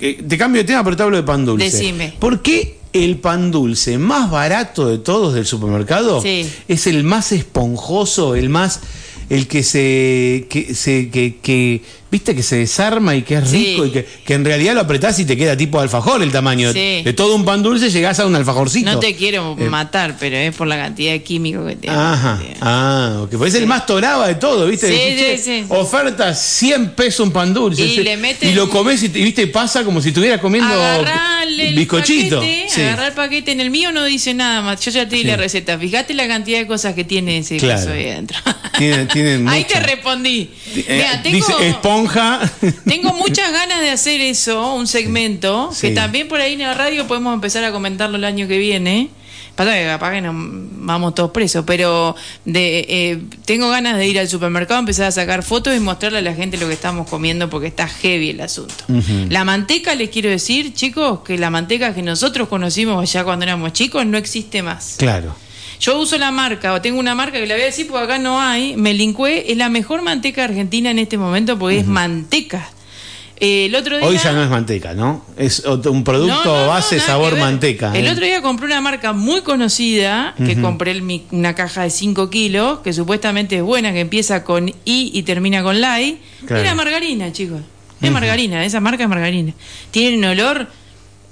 [0.00, 1.64] eh, te cambio de tema, pero te hablo de pan dulce.
[1.70, 2.14] Decime.
[2.20, 6.48] ¿Por qué el pan dulce más barato de todos del supermercado Sí.
[6.68, 8.80] es el más esponjoso, el más
[9.30, 13.72] el que se que se que, que viste que se desarma y que es Sí.
[13.72, 16.72] rico y que, que en realidad lo apretás y te queda tipo alfajor el tamaño
[16.72, 17.02] Sí.
[17.04, 18.90] de todo un pan dulce llegás a un alfajorcito.
[18.90, 21.94] No te quiero Eh, matar, pero es por la cantidad de químicos que tiene.
[21.96, 23.36] Ajá, ah, ok.
[23.36, 24.88] Pues es el más toraba de todo, ¿viste?
[24.88, 25.66] Sí, Decís.
[25.70, 27.84] Oferta 100 pesos un pan dulce.
[27.84, 31.72] Y le meten- y lo comes y, te- viste, pasa como si estuvieras comiendo Agarrale
[31.72, 32.38] bizcochito.
[32.40, 33.52] paquete, agarrá el paquete.
[33.52, 34.80] En el mío no dice nada más.
[34.80, 35.78] Yo ya te di la receta.
[35.78, 37.92] Fíjate la cantidad de cosas que tiene ese Claro.
[37.92, 38.38] ahí adentro.
[38.78, 40.50] Tiene- tiene Ahí te respondí.
[40.74, 42.40] Eh, Mira, tengo, Dice esponja.
[42.86, 45.88] tengo muchas ganas de hacer eso, un segmento, Sí.
[45.88, 49.08] que también por ahí en la radio podemos empezar a comentarlo el año que viene.
[49.56, 52.14] Pasa que capaz que nos vamos todos presos, pero
[52.44, 56.22] de, eh, tengo ganas de ir al supermercado, empezar a sacar fotos y mostrarle a
[56.22, 58.84] la gente lo que estamos comiendo porque está heavy el asunto.
[59.28, 63.72] La manteca, les quiero decir, chicos, que la manteca que nosotros conocimos allá cuando éramos
[63.72, 64.94] chicos no existe más.
[64.96, 65.34] claro.
[65.80, 68.18] Yo uso la marca, o tengo una marca que la voy a decir porque acá
[68.18, 72.70] no hay, Melincué, es la mejor manteca argentina en este momento porque es manteca.
[73.40, 74.06] Eh, el otro día...
[74.06, 75.24] Hoy ya no es manteca, ¿no?
[75.36, 77.96] Es un producto No, no, no, base sabor manteca.
[77.96, 78.10] El ¿eh?
[78.10, 82.80] otro día compré una marca muy conocida, que compré el una caja de 5 kilos,
[82.80, 86.18] que supuestamente es buena, que empieza con I y termina con LAI.
[86.46, 86.62] Claro.
[86.62, 87.60] Era margarina, chicos.
[88.00, 89.52] Es margarina, esa marca es margarina.
[89.92, 90.68] Tiene un olor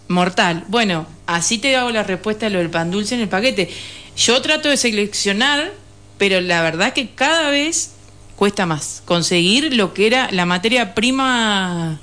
[0.08, 0.64] mortal.
[0.68, 3.68] Bueno, así te hago la respuesta a lo del pan dulce en el paquete.
[4.16, 5.72] Yo trato de seleccionar,
[6.18, 7.90] pero la verdad que cada vez
[8.36, 11.98] cuesta más conseguir lo que era la materia prima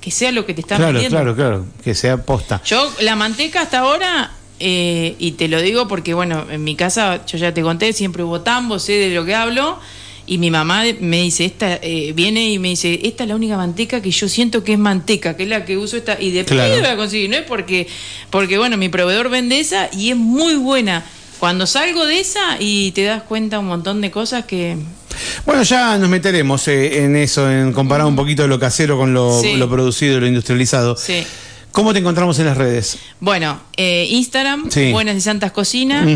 [0.00, 1.16] que sea lo que te están Claro, vendiendo.
[1.16, 2.60] claro, claro, que sea posta.
[2.64, 7.24] Yo la manteca hasta ahora, eh, y te lo digo porque, bueno, en mi casa,
[7.24, 9.78] yo ya te conté, siempre hubo tambo, sé de lo que hablo,
[10.26, 13.56] y mi mamá me dice, esta eh, viene y me dice, esta es la única
[13.56, 16.58] manteca que yo siento que es manteca, que es la que uso esta, y después
[16.60, 16.80] Claro.
[16.82, 17.86] voy a conseguir, no es porque,
[18.28, 21.02] porque, bueno, mi proveedor vende esa y es muy buena.
[21.44, 24.78] Cuando salgo de esa y te das cuenta un montón de cosas que...
[25.44, 29.42] Bueno, ya nos meteremos eh, en eso, en comparar un poquito lo casero con lo,
[29.42, 29.54] Sí.
[29.58, 30.96] lo producido y lo industrializado.
[30.96, 31.22] Sí.
[31.70, 32.96] ¿Cómo te encontramos en las redes?
[33.20, 34.90] Bueno, eh, Instagram, Sí.
[34.90, 36.06] Buenas y Santas Cocina,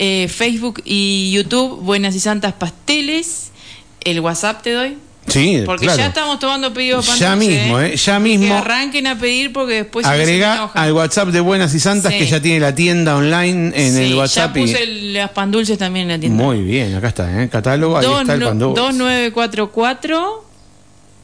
[0.00, 3.52] eh, Facebook y YouTube, Buenas y Santas Pasteles,
[4.00, 4.98] el WhatsApp te doy.
[5.26, 5.98] Sí, Porque claro.
[5.98, 7.96] ya estamos tomando pedidos para Ya mismo, ¿eh?
[7.96, 8.54] Ya Que mismo.
[8.54, 10.82] arranquen a pedir porque después se Agrega enojan.
[10.84, 12.18] al WhatsApp de Buenas y Santas Sí.
[12.18, 14.54] que ya tiene la tienda online en Sí, el WhatsApp.
[14.54, 16.42] Ya y- puse el- las pan dulces también en la tienda.
[16.44, 17.48] Muy bien, acá está, ¿eh?
[17.48, 18.80] Catálogo, ahí Dos está el no- pan dulce.
[18.82, 20.44] 2944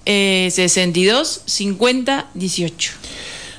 [0.06, 2.92] eh, 62 50 18.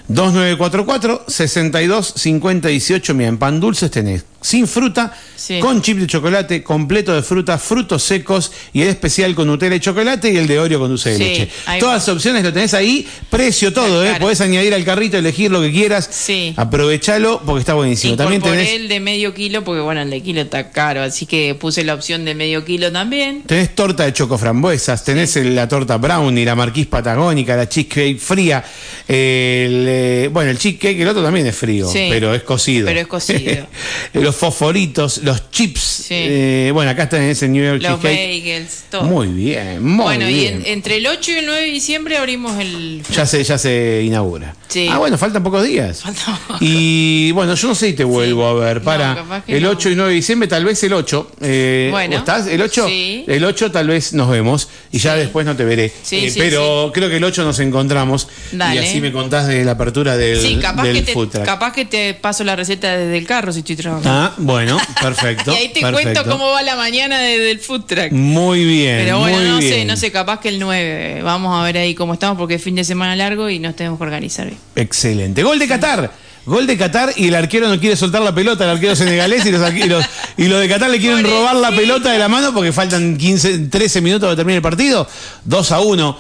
[0.08, 3.13] 2944 62 50 18.
[3.13, 5.60] Mira, en pan dulces tenés sin fruta, Sí.
[5.60, 9.80] con chip de chocolate, completo de fruta, frutos secos y el especial con Nutella y
[9.80, 11.49] chocolate y el de Oreo con dulce de Sí, leche.
[11.80, 14.10] Todas las opciones lo tenés ahí, precio todo, ¿eh?
[14.10, 14.21] Claro.
[14.25, 16.08] Podés añadir al carrito, elegir lo que quieras.
[16.12, 16.54] Sí.
[16.58, 18.15] Aprovechalo porque está buenísimo.
[18.17, 21.25] También Incorporé tenés, el de medio kilo porque bueno, el de kilo está caro, así
[21.25, 23.43] que puse la opción de medio kilo también.
[23.43, 28.63] tenés torta de chocoframbuesas, tenés la torta brownie, la marquís patagónica, la cheesecake fría,
[29.08, 32.86] el, eh, bueno, el cheesecake, el otro también es frío, pero es cocido.
[32.88, 33.67] Pero es cocido.
[34.31, 35.81] los fosforitos, los chips.
[35.81, 36.15] Sí.
[36.17, 38.41] eh, bueno, acá tenés el New York Los Cheesecake.
[38.43, 39.03] bagels, todo.
[39.03, 40.53] Muy bien, muy bueno, y bien.
[40.65, 43.03] en- entre el 8 y el 9 de diciembre abrimos el...
[43.13, 44.55] Ya se, ya se inaugura.
[44.69, 44.87] Sí.
[44.89, 46.01] Ah, bueno, faltan pocos días.
[46.01, 46.57] Faltan pocos.
[46.61, 48.77] Y bueno, yo no sé si te vuelvo a ver.
[48.77, 49.69] No, Para capaz que el no.
[49.71, 51.31] 8 y 9 de diciembre, tal vez el 8.
[51.41, 52.15] Eh, Bueno.
[52.15, 52.47] ¿o ¿Estás?
[52.47, 52.87] ¿El 8?
[52.87, 53.25] Sí.
[53.27, 55.91] El 8 tal vez nos vemos y ya después no te veré.
[56.03, 58.79] Sí, Eh, sí, pero creo que el 8 nos encontramos y Dale.
[58.79, 61.43] así me contás de la apertura del, Sí, capaz del que, te, food truck.
[61.45, 64.09] capaz que te paso la receta desde el carro si estoy trabajando.
[64.21, 65.51] Ah, bueno, perfecto.
[65.51, 66.13] y ahí te perfecto.
[66.13, 68.12] cuento cómo va la mañana desde el food truck.
[68.12, 68.97] Muy bien.
[68.99, 69.73] Pero bueno, muy no bien.
[69.73, 71.21] sé, no sé, capaz que el 9.
[71.23, 73.97] Vamos a ver ahí cómo estamos porque es fin de semana largo y nos tenemos
[73.97, 74.60] que organizar bien.
[74.75, 75.43] Excelente.
[75.43, 76.12] Gol de Qatar.
[76.45, 79.51] Gol de Qatar y el arquero no quiere soltar la pelota, el arquero senegalés y
[79.51, 80.05] los, y los,
[80.38, 83.60] y los de Qatar le quieren robar la pelota de la mano porque faltan 15,
[83.69, 85.07] 13 minutos para terminar el partido.
[85.45, 86.17] 2 a 1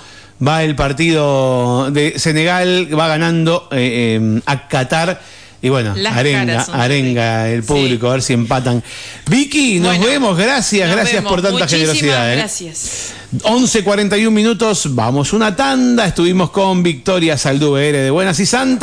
[0.47, 5.21] va el partido de Senegal, va ganando eh, eh, a Qatar.
[5.63, 8.83] Y bueno, Las arenga, arenga el público, a ver si empatan.
[9.27, 11.31] Vicky, nos Bueno, vemos, gracias, nos gracias vemos.
[11.31, 12.33] por tanta Muchísimas generosidad.
[12.33, 12.37] ¿eh?
[12.37, 13.13] Gracias.
[13.43, 18.79] 11.41 minutos, vamos una tanda, estuvimos con Victoria Saldú, de Buenas y Santas.